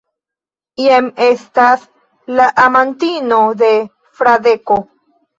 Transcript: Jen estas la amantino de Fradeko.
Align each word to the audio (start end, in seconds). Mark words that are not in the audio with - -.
Jen 0.83 1.09
estas 1.25 1.83
la 2.39 2.47
amantino 2.63 3.37
de 3.59 3.69
Fradeko. 4.23 4.79